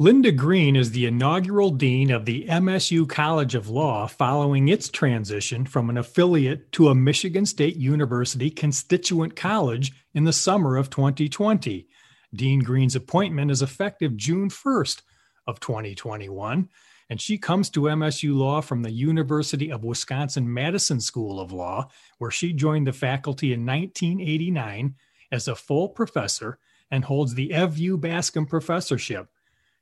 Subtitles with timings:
[0.00, 5.66] Linda Greene is the inaugural dean of the MSU College of Law following its transition
[5.66, 11.86] from an affiliate to a Michigan State University constituent college in the summer of 2020.
[12.32, 15.02] Dean Greene's appointment is effective June 1st
[15.46, 16.70] of 2021,
[17.10, 21.90] and she comes to MSU Law from the University of Wisconsin Madison School of Law,
[22.16, 24.94] where she joined the faculty in 1989
[25.30, 26.58] as a full professor
[26.90, 29.28] and holds the Evjue-Bascom Professorship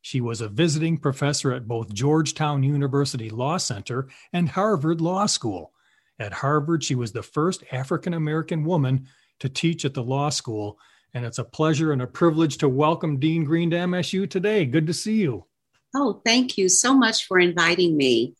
[0.08, 5.74] she was a visiting professor at both Georgetown University Law Center and Harvard Law School.
[6.18, 9.06] At Harvard, she was the first African American woman
[9.40, 10.78] to teach at the law school.
[11.12, 14.64] And it's a pleasure and a privilege to welcome Dean Greene to MSU today.
[14.64, 15.44] Good to see you.
[15.94, 18.34] Oh, thank you so much for inviting me.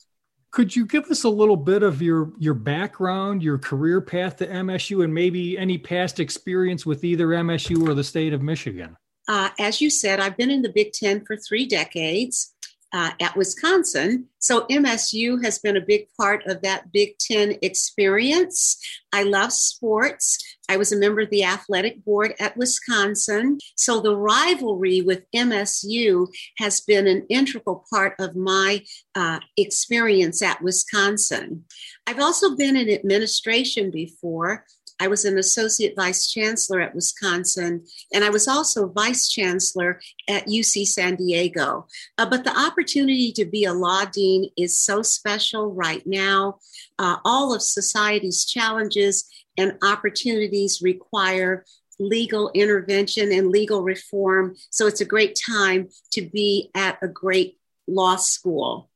[0.50, 4.46] Could you give us a little bit of your your background, your career path to
[4.46, 8.96] MSU, and maybe any past experience with either MSU or the state of Michigan?
[9.28, 12.54] Uh, as you said, I've been in the Big Ten for three decades
[12.92, 14.26] uh, at Wisconsin.
[14.38, 18.78] So MSU has been a big part of that Big Ten experience.
[19.12, 20.38] I love sports.
[20.70, 23.58] I was a member of the athletic board at Wisconsin.
[23.76, 28.82] So the rivalry with MSU has been an integral part of my
[29.14, 31.64] uh, experience at Wisconsin.
[32.06, 34.64] I've also been in administration before.
[35.00, 40.46] I was an associate vice chancellor at Wisconsin, and I was also vice chancellor at
[40.46, 41.86] UC San Diego.
[42.16, 46.58] Uh, but the opportunity to be a law dean is so special right now.
[46.98, 51.64] Uh, all of society's challenges and opportunities require
[51.98, 54.54] legal intervention and legal reform.
[54.70, 58.90] So it's a great time to be at a great law school.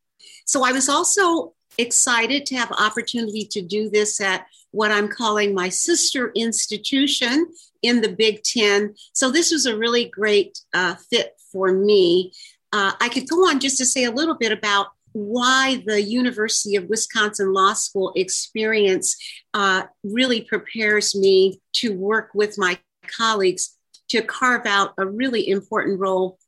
[0.47, 5.55] So I was also excited to have opportunity to do this at what I'm calling
[5.55, 7.47] my sister institution
[7.83, 8.95] in the Big Ten.
[9.13, 12.33] So this was a really great uh, fit for me.
[12.73, 16.77] Uh, I could go on just to say a little bit about why the University
[16.77, 19.17] of Wisconsin Law School experience
[19.53, 23.77] uh, really prepares me to work with my colleagues
[24.09, 26.39] to carve out a really important role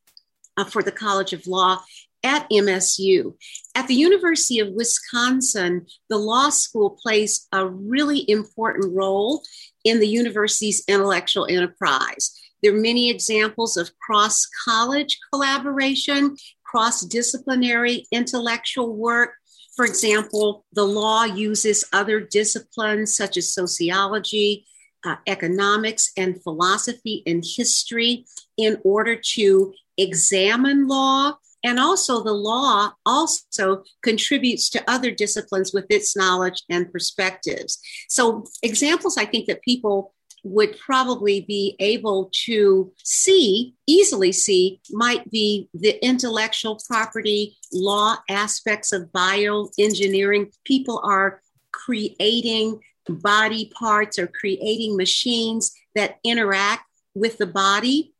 [0.56, 1.82] uh, for the College of Law
[2.24, 3.34] at MSU.
[3.74, 9.42] At the University of Wisconsin, the law school plays a really important role
[9.84, 12.40] in the university's intellectual enterprise.
[12.62, 19.34] There are many examples of cross college collaboration, cross disciplinary intellectual work.
[19.76, 24.64] For example, the law uses other disciplines such as sociology,
[25.04, 28.24] uh, economics, and philosophy and history
[28.56, 31.34] in order to examine law
[31.64, 37.80] and also, the law also contributes to other disciplines with its knowledge and perspectives.
[38.10, 40.12] So, examples I think that people
[40.44, 48.92] would probably be able to see, easily see, might be the intellectual property law aspects
[48.92, 50.52] of bioengineering.
[50.64, 51.40] People are
[51.72, 58.12] creating body parts or creating machines that interact with the body,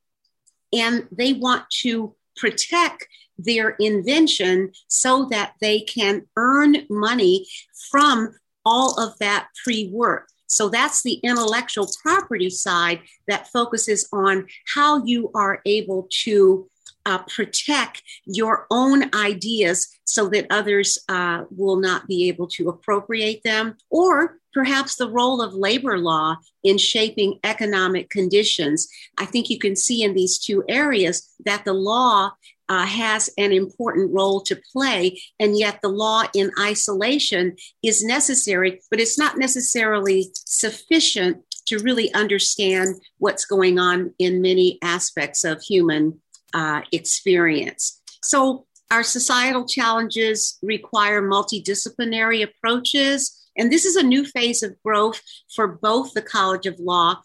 [0.73, 3.07] and they want to protect
[3.39, 7.47] their invention so that they can earn money
[7.91, 8.35] from
[8.65, 10.29] all of that pre work.
[10.47, 16.71] So that's the intellectual property side that focuses on how you are able to
[17.07, 23.43] uh, protect your own ideas so that others uh, will not be able to appropriate
[23.45, 28.89] them, or perhaps the role of labor law in shaping economic conditions.
[29.19, 32.33] I think you can see in these two areas that the law
[32.69, 38.81] uh, has an important role to play, and yet the law in isolation is necessary,
[38.91, 45.63] but it's not necessarily sufficient to really understand what's going on in many aspects of
[45.63, 46.21] human
[46.53, 48.01] uh, experience.
[48.23, 55.21] So, our societal challenges require multidisciplinary approaches, and this is a new phase of growth
[55.55, 57.17] for both the College of Law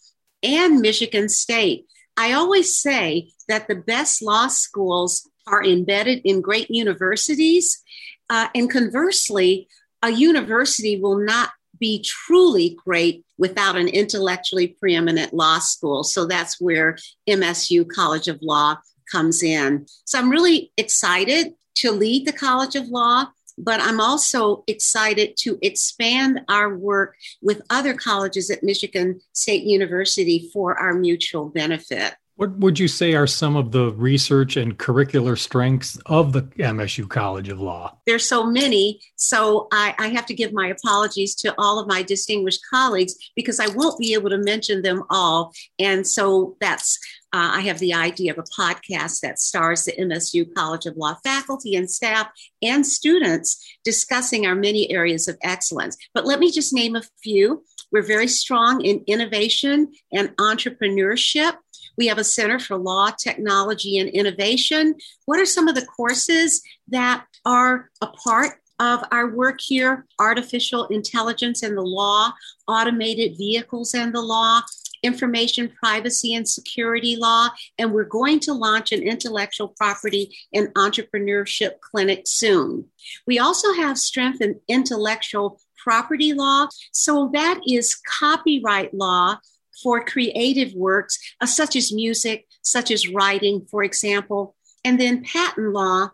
[0.41, 1.85] and Michigan State.
[2.19, 7.81] I always say that the best law schools are embedded in great universities.
[8.29, 9.69] Uh, and conversely,
[10.03, 16.03] a university will not be truly great without an intellectually preeminent law school.
[16.03, 18.75] So that's where MSU College of Law
[19.09, 19.85] comes in.
[20.03, 23.27] So I'm really excited to lead the College of Law,
[23.59, 30.49] but I'm also excited to expand our work with other colleges at Michigan State University
[30.53, 32.15] for our mutual benefit.
[32.39, 37.05] What would you say are some of the research and curricular strengths of the MSU
[37.09, 37.97] College of Law?
[38.07, 42.01] There's so many, so I, I, have to give my apologies to all of my
[42.01, 45.51] distinguished colleagues because I won't be able to mention them all.
[45.79, 46.97] And so that's
[47.33, 51.15] uh, I have the idea of a podcast that stars the MSU College of Law
[51.23, 52.29] faculty and staff
[52.61, 55.97] and students discussing our many areas of excellence.
[56.13, 57.65] But let me just name a few.
[57.91, 61.57] We're very strong in innovation and entrepreneurship.
[61.99, 64.95] We have a Center for Law, Technology, and Innovation.
[65.25, 70.05] What are some of the courses that are a part of our work here?
[70.17, 72.31] Artificial intelligence and the law,
[72.69, 74.61] automated vehicles and the law,
[75.03, 81.81] information privacy and security law, and we're going to launch an intellectual property and entrepreneurship
[81.81, 82.85] clinic soon.
[83.27, 86.67] We also have strength in intellectual property law.
[86.93, 89.39] So that is copyright law
[89.81, 95.73] for creative works, uh, such as music, such as writing, for example, and then patent
[95.73, 96.09] law,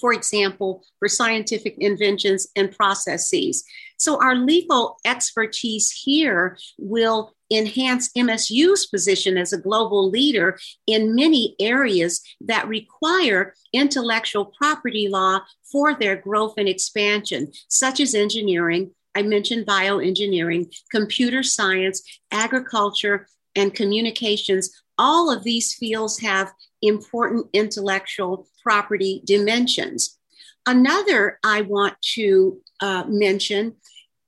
[0.00, 3.64] for example, for scientific inventions and processes.
[3.98, 11.54] So, our legal expertise here will enhance MSU's position as a global leader in many
[11.60, 15.40] areas that require intellectual property law
[15.70, 23.72] for their growth and expansion, such as engineering, I mentioned bioengineering, computer science, agriculture, and
[23.72, 24.70] communications.
[24.98, 26.52] All of these fields have
[26.82, 30.18] important intellectual property dimensions.
[30.66, 33.76] Another I want to uh, mention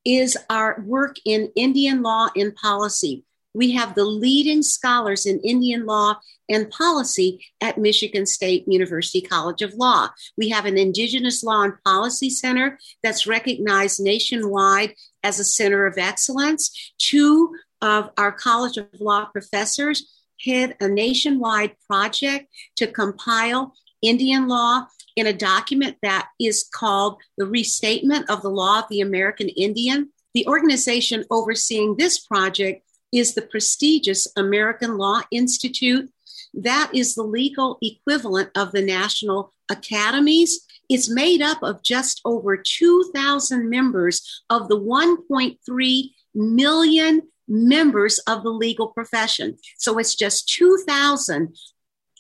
[0.07, 3.25] is our work in Indian law and policy.
[3.55, 6.19] We have the leading scholars in Indian law
[6.49, 10.09] and policy at Michigan State University College of Law.
[10.37, 15.99] We have an Indigenous Law and Policy Center that's recognized nationwide as a center of
[15.99, 16.93] excellence.
[16.99, 22.47] Two of our College of Law professors head a nationwide project
[22.77, 24.87] to compile Indian law
[25.17, 30.11] in a document that is called the Restatement of the Law of the American Indian.
[30.35, 32.83] The organization overseeing this project
[33.13, 36.11] is the prestigious American Law Institute.
[36.55, 40.67] That is the legal equivalent of the national academies.
[40.89, 48.51] It's made up of just over 2,000 members of the 1.3 million members of the
[48.51, 49.57] legal profession.
[49.77, 51.57] So it's just 2,000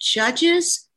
[0.00, 0.88] judges,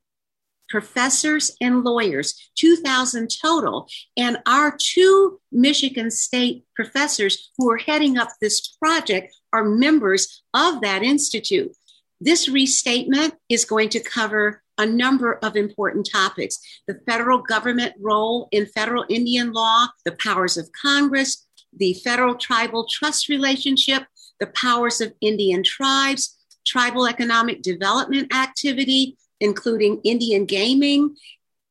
[0.69, 3.87] professors and lawyers, 2,000 total.
[4.15, 10.81] And our two Michigan State professors who are heading up this project are members of
[10.81, 11.75] that institute.
[12.19, 18.47] This restatement is going to cover a number of important topics the federal government role
[18.51, 24.03] in federal Indian law, the powers of Congress, the federal tribal trust relationship,
[24.39, 31.15] the powers of Indian tribes, tribal economic development activity, including Indian gaming,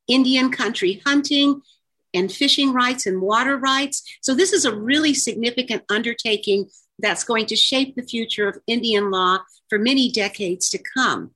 [0.08, 1.62] Indian country hunting,
[2.12, 4.02] and fishing rights and water rights.
[4.20, 6.68] So, this is a really significant undertaking
[7.00, 9.38] that's going to shape the future of Indian law
[9.68, 11.32] for many decades to come.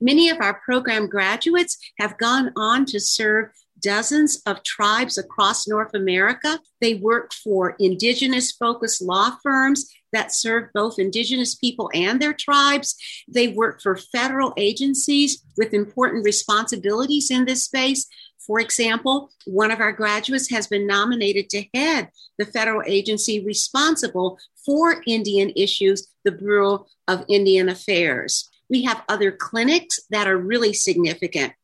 [0.00, 3.50] Many of our program graduates have gone on to serve
[3.80, 6.58] dozens of tribes across North America.
[6.80, 12.96] They work for indigenous focused law firms that serve both indigenous people and their tribes.
[13.28, 18.06] They work for federal agencies with important responsibilities in this space.
[18.46, 24.38] For example, one of our graduates has been nominated to head the federal agency responsible
[24.64, 28.48] for Indian issues, the Bureau of Indian Affairs.
[28.68, 31.54] We have other clinics that are really significant.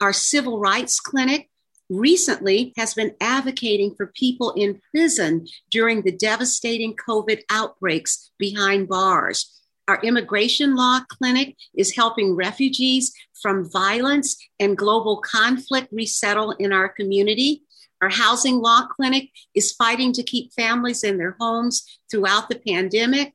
[0.00, 1.50] Our civil rights clinic
[1.90, 9.57] recently has been advocating for people in prison during the devastating COVID outbreaks behind bars.
[9.88, 16.90] Our immigration law clinic is helping refugees from violence and global conflict resettle in our
[16.90, 17.62] community.
[18.02, 23.32] Our housing law clinic is fighting to keep families in their homes throughout the pandemic.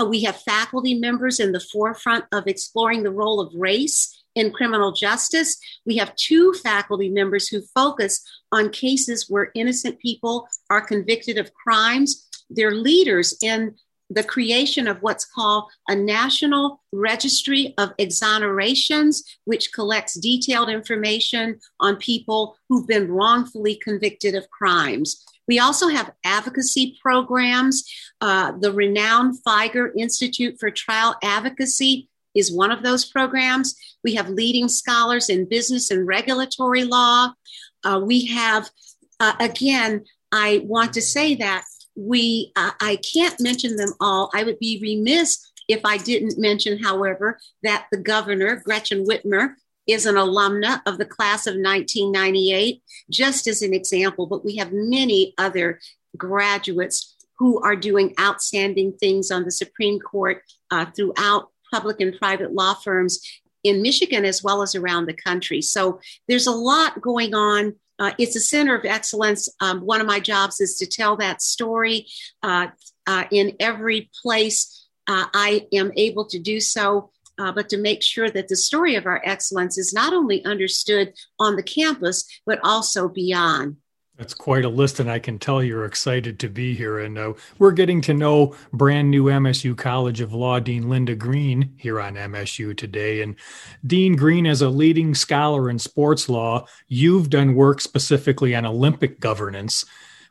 [0.00, 4.52] Uh, we have faculty members in the forefront of exploring the role of race in
[4.52, 5.58] criminal justice.
[5.84, 11.52] We have two faculty members who focus on cases where innocent people are convicted of
[11.52, 12.28] crimes.
[12.48, 13.74] They're leaders in
[14.10, 21.96] the creation of what's called a national registry of exonerations, which collects detailed information on
[21.96, 25.24] people who've been wrongfully convicted of crimes.
[25.46, 27.84] We also have advocacy programs.
[28.20, 33.74] Uh, the renowned Fieger Institute for Trial Advocacy is one of those programs.
[34.04, 37.32] We have leading scholars in business and regulatory law.
[37.82, 38.70] Uh, we have,
[39.20, 41.64] uh, again, I want to say that
[41.98, 44.30] we, uh, I can't mention them all.
[44.32, 49.54] I would be remiss if I didn't mention, however, that the governor, Gretchen Whitmer,
[49.86, 54.72] is an alumna of the class of 1998, just as an example, but we have
[54.72, 55.80] many other
[56.16, 62.52] graduates who are doing outstanding things on the Supreme Court uh, throughout public and private
[62.52, 63.20] law firms
[63.64, 65.62] in Michigan as well as around the country.
[65.62, 67.74] So there's a lot going on.
[67.98, 69.48] Uh, it's a center of excellence.
[69.60, 72.06] Um, one of my jobs is to tell that story
[72.42, 72.68] uh,
[73.06, 77.10] uh in every place uh, I am able to do so.
[77.40, 81.12] Uh, but to make sure that the story of our excellence is not only understood
[81.38, 83.76] on the campus, but also beyond.
[84.18, 86.98] That's quite a list, and I can tell you're excited to be here.
[86.98, 91.72] And uh, we're getting to know brand new MSU College of Law Dean Linda Greene
[91.76, 93.22] here on MSU today.
[93.22, 93.36] And
[93.86, 99.20] Dean Greene, as a leading scholar in sports law, you've done work specifically on Olympic
[99.20, 99.84] governance.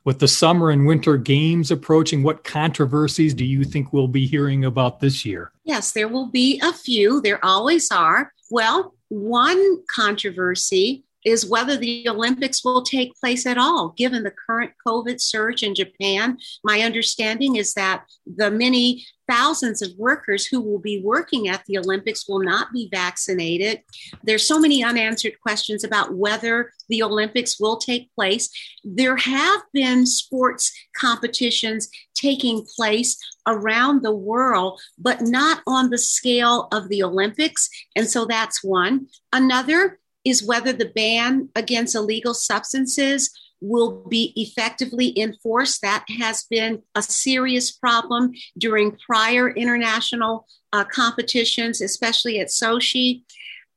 [0.04, 4.66] With the summer and winter games approaching, what controversies do you think we'll be hearing
[4.66, 5.54] about this year?
[5.64, 7.22] Yes, there will be a few.
[7.22, 8.34] There always are.
[8.52, 14.72] Well, one controversy is whether the Olympics will take place at all, given the current
[14.86, 16.38] COVID surge in Japan.
[16.64, 21.78] My understanding is that the many thousands of workers who will be working at the
[21.78, 23.82] Olympics will not be vaccinated.
[24.24, 28.50] There's so many unanswered questions about whether the Olympics will take place.
[28.86, 36.70] There have been sports competitions taking place around the world, but not on the scale
[36.72, 37.70] of the Olympics.
[37.98, 39.08] And so that's one.
[39.34, 45.82] Another is whether the ban against illegal substances will be effectively enforced.
[45.82, 53.24] That has been a serious problem during prior international uh, competitions, especially at Sochi.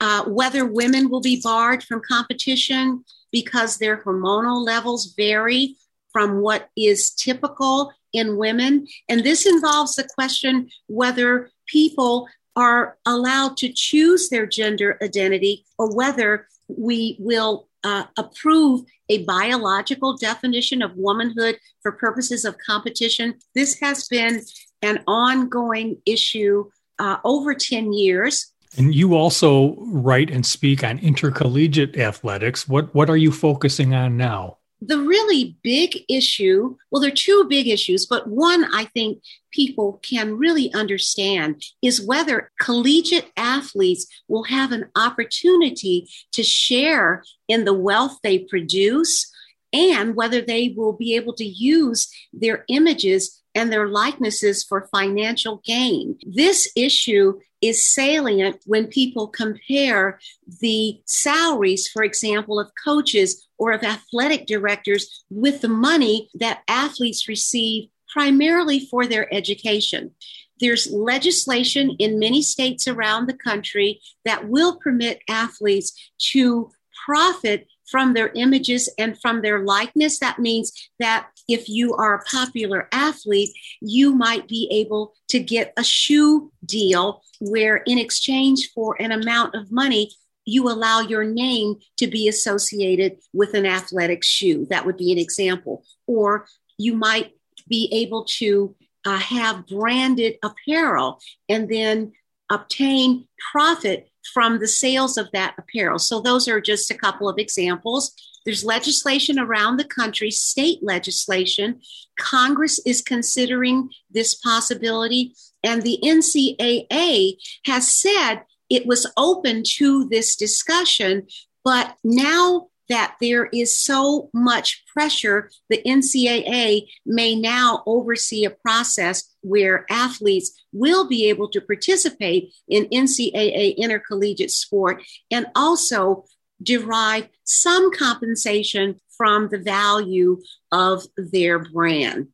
[0.02, 5.76] Uh, whether women will be barred from competition because their hormonal levels vary
[6.10, 8.86] from what is typical in women.
[9.08, 15.94] And this involves the question whether people are allowed to choose their gender identity or
[15.94, 23.34] whether we will uh, approve a biological definition of womanhood for purposes of competition.
[23.54, 24.42] This has been
[24.82, 28.52] an ongoing issue uh, over 10 years.
[28.76, 32.68] And you also write and speak on intercollegiate athletics.
[32.68, 34.58] What, what are you focusing on now?
[34.82, 39.22] The really big issue well, there are two big issues, but one I think
[39.52, 47.64] people can really understand is whether collegiate athletes will have an opportunity to share in
[47.64, 49.30] the wealth they produce
[49.72, 55.60] and whether they will be able to use their images and their likenesses for financial
[55.64, 56.18] gain.
[56.26, 60.18] This issue is salient when people compare
[60.60, 67.28] the salaries, for example, of coaches or of athletic directors with the money that athletes
[67.28, 70.12] receive primarily for their education.
[70.58, 76.70] There's legislation in many states around the country that will permit athletes to
[77.04, 80.18] profit from their images and from their likeness.
[80.18, 85.72] That means that if you are a popular athlete, you might be able to get
[85.76, 90.10] a shoe deal where, in exchange for an amount of money,
[90.44, 94.66] you allow your name to be associated with an athletic shoe.
[94.70, 95.84] That would be an example.
[96.06, 96.46] Or
[96.78, 97.32] you might
[97.68, 102.12] be able to uh, have branded apparel and then
[102.50, 105.98] obtain profit from the sales of that apparel.
[105.98, 108.14] So, those are just a couple of examples.
[108.44, 111.80] There's legislation around the country, state legislation.
[112.18, 120.36] Congress is considering this possibility, and the NCAA has said it was open to this
[120.36, 121.26] discussion,
[121.64, 129.32] but now that there is so much pressure, the NCAA may now oversee a process
[129.42, 136.24] where athletes will be able to participate in NCAA intercollegiate sport and also
[136.62, 140.40] derive some compensation from the value
[140.72, 142.28] of their brand.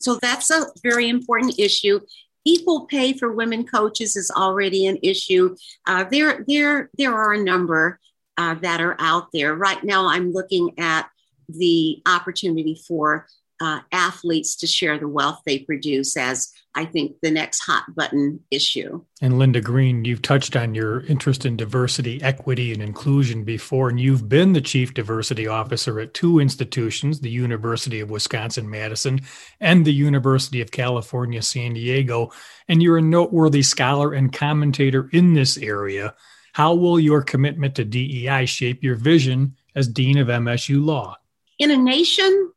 [0.00, 2.00] So that's a very important issue.
[2.44, 5.56] Equal pay for women coaches is already an issue.
[5.86, 7.98] Uh, there, there, there are a number
[8.36, 9.54] uh, that are out there.
[9.54, 11.08] Right now, I'm looking at
[11.48, 13.26] the opportunity for
[13.60, 18.40] uh, athletes to share the wealth they produce as I think the next hot button
[18.50, 19.02] issue.
[19.22, 23.98] And Linda Greene, you've touched on your interest in diversity, equity, and inclusion before, and
[23.98, 29.20] you've been the chief diversity officer at two institutions the University of Wisconsin Madison
[29.58, 32.30] and the University of California San Diego.
[32.68, 36.14] And you're a noteworthy scholar and commentator in this area.
[36.52, 41.16] How will your commitment to DEI shape your vision as Dean of MSU Law?
[41.58, 42.52] In a nation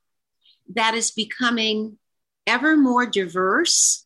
[0.76, 1.98] that is becoming
[2.48, 4.06] ever more diverse,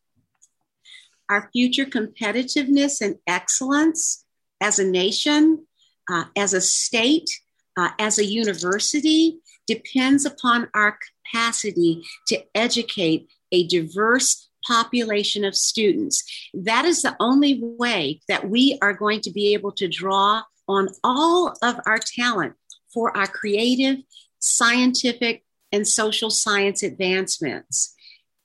[1.29, 4.25] our future competitiveness and excellence
[4.61, 5.65] as a nation,
[6.09, 7.29] uh, as a state,
[7.77, 16.23] uh, as a university depends upon our capacity to educate a diverse population of students.
[16.53, 20.89] That is the only way that we are going to be able to draw on
[21.03, 22.53] all of our talent
[22.93, 23.97] for our creative,
[24.39, 25.43] scientific,
[25.73, 27.93] and social science advancements.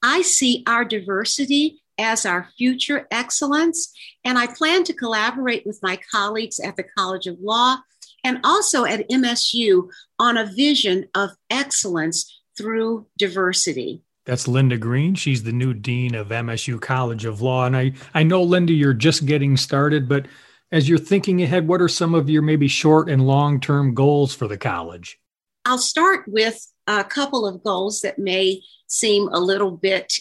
[0.02, 3.92] I see our diversity as our future excellence,
[4.24, 7.76] and I plan to collaborate with my colleagues at the College of Law
[8.24, 14.02] and also at MSU on a vision of excellence through diversity.
[14.24, 15.14] That's Linda Greene.
[15.14, 17.66] She's the new dean of MSU College of Law.
[17.66, 20.26] And I, I know, Linda, you're just getting started, but
[20.70, 24.34] as you're thinking ahead, what are some of your maybe short and long term goals
[24.34, 25.18] for the college?
[25.64, 30.14] I'll start with a couple of goals that may seem a little bit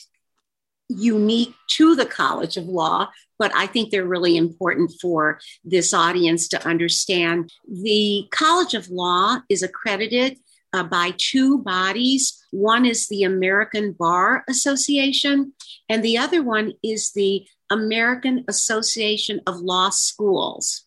[0.89, 3.09] unique to the College of Law,
[3.39, 7.51] but I think they're really important for this audience to understand.
[7.67, 10.37] The College of Law is accredited
[10.73, 12.37] uh, by two bodies.
[12.51, 15.53] One is the American Bar Association,
[15.89, 20.83] and the other one is the American Association of Law Schools.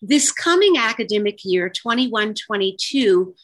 [0.00, 3.34] This coming academic year, 21 22,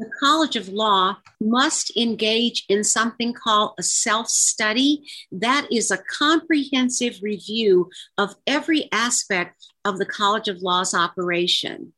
[0.00, 5.06] the College of Law must engage in something called a self study.
[5.30, 11.92] That is a comprehensive review of every aspect of the College of Law's operation.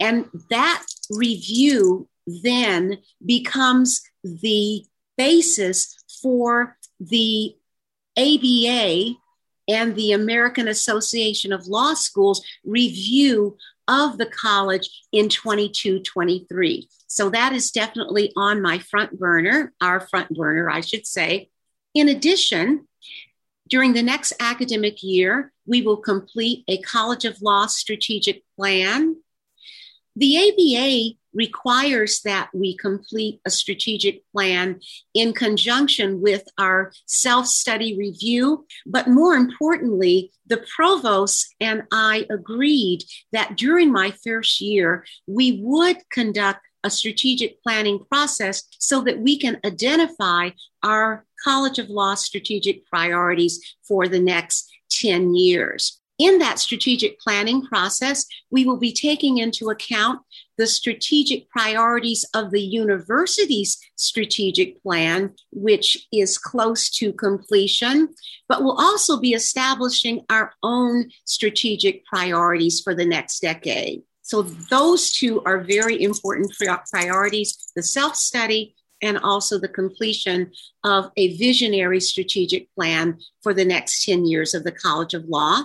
[0.00, 4.84] And that review then becomes the
[5.16, 7.54] basis for the
[8.18, 9.14] ABA
[9.68, 13.56] and the American Association of Law Schools review
[13.88, 16.88] of the college in 22 23.
[17.06, 21.50] So that is definitely on my front burner, our front burner, I should say.
[21.94, 22.86] In addition,
[23.68, 29.16] during the next academic year, we will complete a College of Law strategic plan.
[30.16, 34.80] The ABA requires that we complete a strategic plan
[35.12, 38.66] in conjunction with our self study review.
[38.86, 45.98] But more importantly, the provost and I agreed that during my first year, we would
[46.10, 50.50] conduct a strategic planning process so that we can identify
[50.82, 56.00] our College of Law strategic priorities for the next 10 years.
[56.18, 60.20] In that strategic planning process, we will be taking into account
[60.56, 68.08] the strategic priorities of the university's strategic plan, which is close to completion,
[68.48, 74.02] but we'll also be establishing our own strategic priorities for the next decade.
[74.22, 76.52] So, those two are very important
[76.90, 80.50] priorities the self study and also the completion
[80.82, 85.64] of a visionary strategic plan for the next 10 years of the College of Law.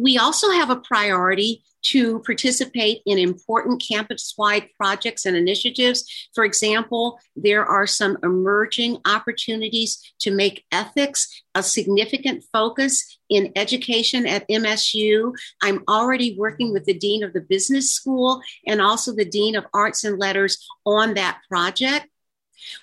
[0.00, 6.28] We also have a priority to participate in important campus wide projects and initiatives.
[6.34, 14.26] For example, there are some emerging opportunities to make ethics a significant focus in education
[14.26, 15.34] at MSU.
[15.62, 19.66] I'm already working with the Dean of the Business School and also the Dean of
[19.74, 22.06] Arts and Letters on that project.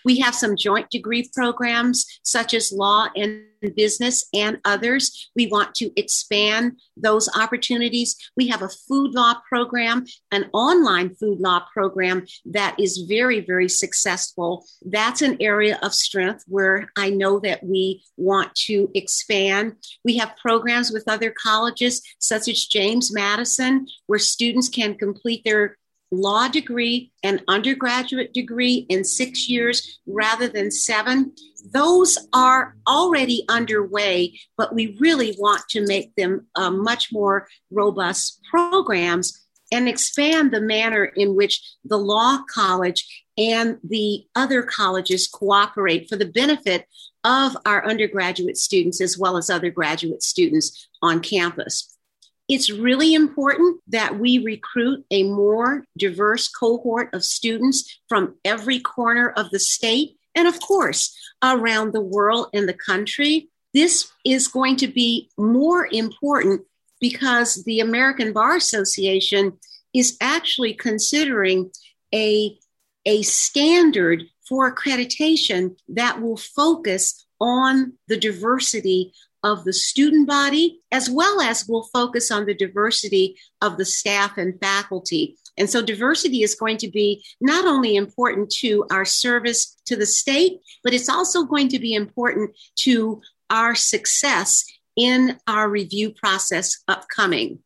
[0.06, 5.30] We have some joint degree programs such as law and business and others.
[5.36, 8.16] We want to expand those opportunities.
[8.36, 13.70] We have a food law program, an online food law program that is very, very
[13.70, 14.66] successful.
[14.84, 19.76] That's an area of strength where I know that we want to expand.
[20.04, 25.78] We have programs with other colleges, such as James Madison, where students can complete their
[26.12, 31.34] law degree and undergraduate degree in six years rather than seven.
[31.74, 38.40] Those are already underway, but we really want to make them uh, much more robust
[38.50, 46.10] programs and expand the manner in which the law college and the other colleges cooperate
[46.10, 46.86] for the benefit
[47.24, 51.97] of our undergraduate students as well as other graduate students on campus.
[52.48, 59.30] It's really important that we recruit a more diverse cohort of students from every corner
[59.30, 63.50] of the state and, of course, around the world and the country.
[63.74, 66.62] This is going to be more important
[67.02, 69.54] because the American Bar Association
[69.94, 71.72] is actually considering
[72.14, 72.58] a,
[73.06, 79.14] a standard for accreditation that will focus on the diversity
[79.48, 84.38] of the student body, as well as we'll focus on the diversity of the staff
[84.38, 85.38] and faculty.
[85.58, 90.06] And so diversity is going to be not only important to our service to the
[90.06, 94.66] state, but it's also going to be important to our success
[94.98, 97.60] in our review process upcoming.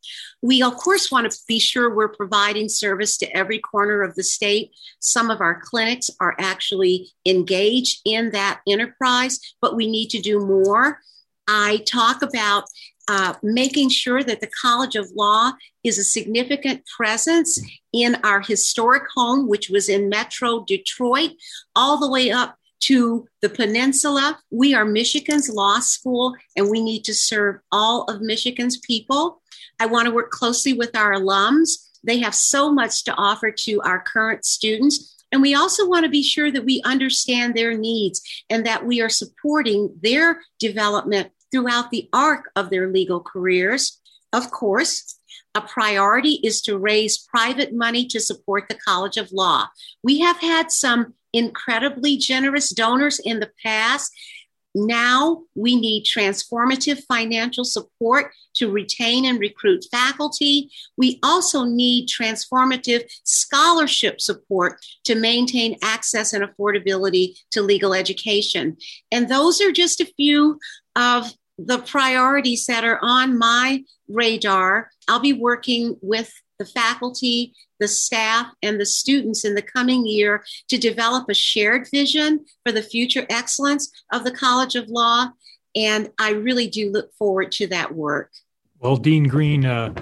[0.44, 4.24] We, of course, want to be sure we're providing service to every corner of the
[4.24, 4.72] state.
[5.00, 10.46] Some of our clinics are actually engaged in that enterprise, but we need to do
[10.46, 11.00] more.
[11.48, 12.66] I talk about
[13.08, 15.52] uh, making sure that the College of Law
[15.84, 17.60] is a significant presence
[17.94, 21.32] in our historic home, which was in Metro Detroit,
[21.76, 24.40] all the way up to the peninsula.
[24.50, 29.42] We are Michigan's law school, and we need to serve all of Michigan's people.
[29.80, 31.90] I want to work closely with our alums.
[32.04, 35.21] They have so much to offer to our current students.
[35.32, 39.02] And we also want to be sure that we understand their needs and that we
[39.02, 44.00] are supporting their development throughout the arc of their legal careers.
[44.34, 45.18] Of course,
[45.54, 49.68] a priority is to raise private money to support the College of Law.
[50.04, 54.12] We have had some incredibly generous donors in the past.
[54.74, 60.70] Now we need transformative financial support to retain and recruit faculty.
[60.98, 68.78] We also need transformative scholarship support to maintain access and affordability to legal education.
[69.12, 70.60] And those are just a few
[70.96, 74.90] of the priorities that are on my radar.
[75.08, 80.46] I'll be working with the faculty, the staff, and the students in the coming year
[80.70, 85.30] to develop a shared vision for the future excellence of the College of Law.
[85.76, 88.32] And I really do look forward to that work.
[88.80, 89.94] Well, Dean Greene, uh,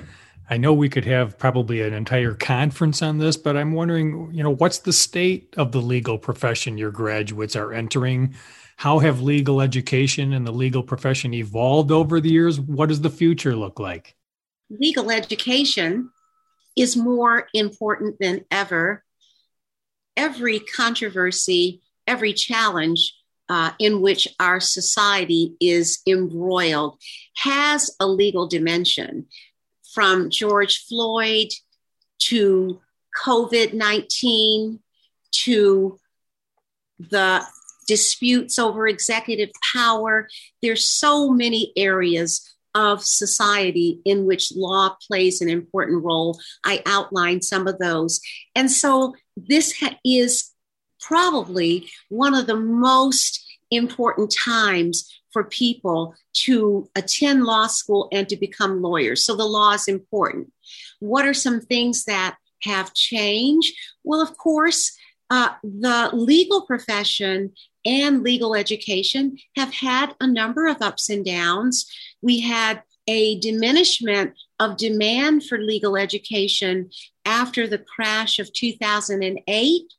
[0.50, 4.44] I know we could have probably an entire conference on this, but I'm wondering, you
[4.44, 8.36] know, what's the state of the legal profession your graduates are entering?
[8.76, 12.60] How have legal education and the legal profession evolved over the years?
[12.60, 14.16] What does the future look like?
[14.70, 16.10] Legal education
[16.76, 19.04] is more important than ever.
[20.16, 23.14] Every controversy, every challenge
[23.50, 27.00] uh, in which our society is embroiled
[27.36, 29.26] has a legal dimension.
[29.94, 31.48] From George Floyd
[32.20, 32.80] to
[33.26, 34.80] COVID 19
[35.32, 36.00] to
[37.00, 37.44] the
[37.88, 40.30] disputes over executive power.
[40.62, 46.40] There's so many areas of society in which law plays an important role.
[46.64, 48.22] I outlined some of those.
[48.56, 50.52] And so this ha- is
[51.00, 58.36] probably one of the most important times for people to attend law school and to
[58.36, 59.24] become lawyers.
[59.24, 60.52] So the law is important.
[61.00, 63.76] What are some things that have changed?
[64.04, 64.98] Well, of course,
[65.30, 67.54] uh, the legal profession
[67.86, 71.86] and legal education have had a number of ups and downs.
[72.22, 76.92] We had a diminishment of demand for legal education
[77.26, 79.94] after the crash of 2008.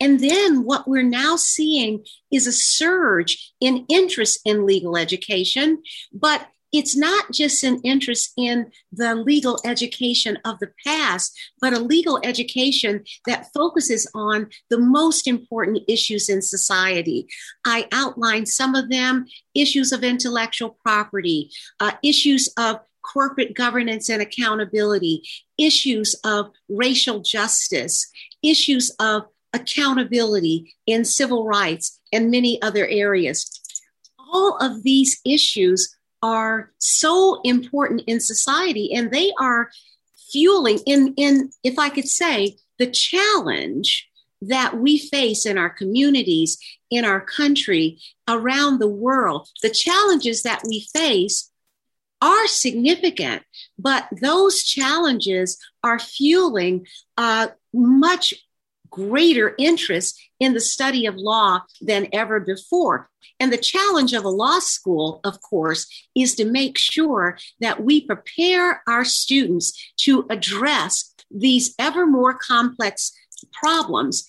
[0.00, 6.48] And then what we're now seeing is a surge in interest in legal education, but
[6.72, 12.18] it's not just an interest in the legal education of the past, but a legal
[12.24, 17.26] education that focuses on the most important issues in society.
[17.66, 24.22] I outlined some of them issues of intellectual property, uh, issues of corporate governance and
[24.22, 25.22] accountability,
[25.58, 28.10] issues of racial justice,
[28.42, 33.60] issues of accountability in civil rights, and many other areas.
[34.18, 39.70] All of these issues are so important in society and they are
[40.30, 44.08] fueling in in if i could say the challenge
[44.42, 46.58] that we face in our communities
[46.90, 49.48] in our country around the world.
[49.62, 51.50] The challenges that we face
[52.20, 53.42] are significant
[53.78, 58.32] but those challenges are fueling uh, much
[58.92, 63.10] greater interest in the study of law than ever before.
[63.40, 68.06] And the challenge of a law school, of course, is to make sure that we
[68.06, 73.12] prepare our students to address these ever more complex
[73.52, 74.26] problems.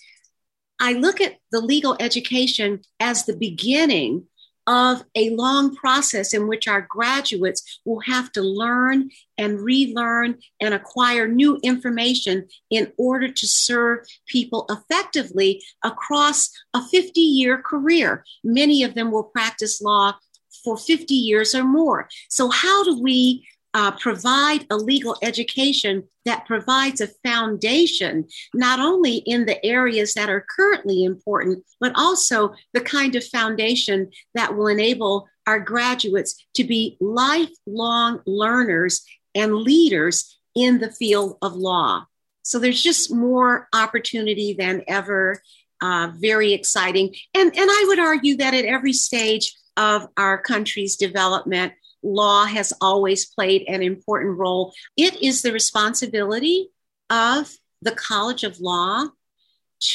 [0.80, 4.26] I look at the legal education as the beginning
[4.66, 10.74] of a long process in which our graduates will have to learn and relearn and
[10.74, 18.24] acquire new information in order to serve people effectively across a 50 year career.
[18.42, 20.14] Many of them will practice law
[20.62, 22.08] for 50 years or more.
[22.28, 29.16] So, how do we uh, provide a legal education that provides a foundation, not only
[29.16, 34.68] in the areas that are currently important, but also the kind of foundation that will
[34.68, 42.06] enable our graduates to be lifelong learners and leaders in the field of law.
[42.42, 45.42] So there's just more opportunity than ever.
[45.82, 47.14] Uh, very exciting.
[47.34, 51.72] And, and I would argue that at every stage, of our country's development,
[52.04, 54.72] law has always played an important role.
[54.96, 56.70] It is the responsibility
[57.10, 57.50] of
[57.82, 59.08] the College of Law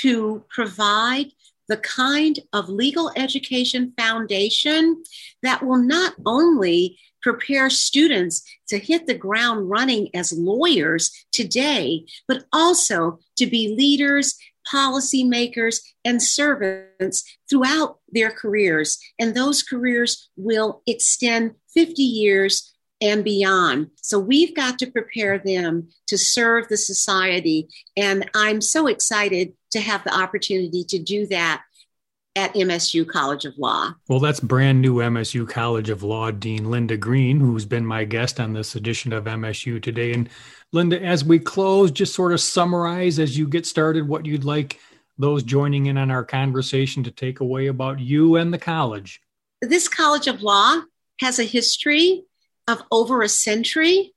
[0.02, 1.28] to provide
[1.67, 5.04] the kind of legal education foundation
[5.43, 12.45] that will not only prepare students to hit the ground running as lawyers today, but
[12.52, 14.36] also to be leaders,
[14.72, 18.98] policymakers, and servants throughout their careers.
[19.19, 23.91] And those careers will extend 50 years and beyond.
[24.01, 27.69] So we've got to prepare them to serve the society.
[27.95, 31.63] And I'm so excited to have the opportunity to do that
[32.36, 33.93] at MSU College of Law.
[34.08, 38.39] Well, that's brand new MSU College of Law Dean Linda Greene, who's been my guest
[38.39, 40.13] on this edition of MSU today.
[40.13, 40.29] And
[40.71, 44.79] Linda, as we close, just sort of summarize as you get started what you'd like
[45.17, 49.21] those joining in on our conversation to take away about you and the college.
[49.62, 50.82] This College of Law
[51.19, 52.23] has a history
[52.67, 54.13] of over a century.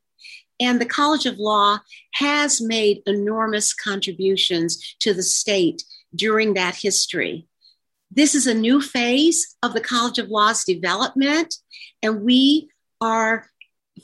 [0.60, 1.78] And the College of Law
[2.14, 5.82] has made enormous contributions to the state
[6.14, 7.48] during that history.
[8.10, 11.54] This is a new phase of the College of Law's development,
[12.02, 12.68] and we
[13.00, 13.46] are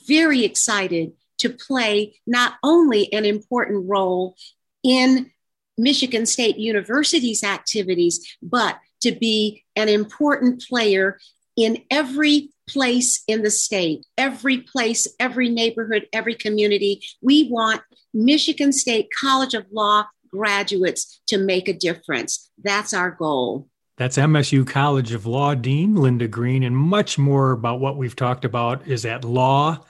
[0.07, 4.35] very excited to play not only an important role
[4.83, 5.31] in
[5.77, 11.19] Michigan State University's activities, but to be an important player
[11.55, 17.01] in every place in the state, every place, every neighborhood, every community.
[17.21, 17.81] We want
[18.13, 22.49] Michigan State College of Law graduates to make a difference.
[22.63, 23.67] That's our goal.
[23.97, 28.45] That's MSU College of Law Dean Linda Greene, and much more about what we've talked
[28.45, 29.85] about is at law.msu.edu.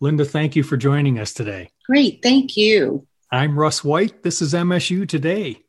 [0.00, 1.68] Linda, thank you for joining us today.
[1.86, 3.06] Great, thank you.
[3.30, 4.22] I'm Russ White.
[4.22, 5.62] This is MSU Today.